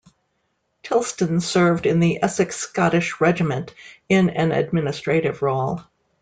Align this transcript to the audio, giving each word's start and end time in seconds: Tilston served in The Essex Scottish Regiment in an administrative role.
Tilston 0.81 1.43
served 1.43 1.85
in 1.85 1.99
The 1.99 2.23
Essex 2.23 2.55
Scottish 2.55 3.21
Regiment 3.21 3.71
in 4.09 4.31
an 4.31 4.51
administrative 4.51 5.43
role. 5.43 5.81